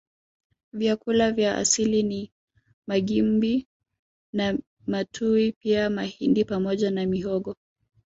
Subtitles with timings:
[0.73, 2.31] Vyakula vya asili ni
[2.87, 3.67] magimbi
[4.33, 7.55] na matuwi pia mahindi pamoja na mihogo